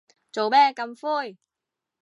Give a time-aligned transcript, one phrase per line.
[0.31, 1.37] 做咩咁灰